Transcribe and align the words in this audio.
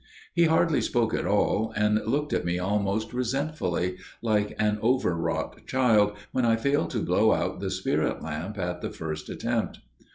He 0.33 0.45
hardly 0.45 0.81
spoke 0.81 1.13
at 1.13 1.27
all, 1.27 1.73
and 1.75 2.03
looked 2.07 2.33
at 2.33 2.43
me 2.43 2.57
almost 2.57 3.13
resentfully, 3.13 3.97
like 4.23 4.55
an 4.57 4.79
overwrought 4.81 5.67
child, 5.67 6.13
when 6.31 6.43
I 6.43 6.55
failed 6.55 6.89
to 6.93 7.03
blow 7.03 7.33
out 7.33 7.59
the 7.59 7.69
spirit 7.69 8.19
lamp 8.19 8.57
at 8.57 8.81
the 8.81 8.89
first 8.89 9.29
attempt. 9.29 9.77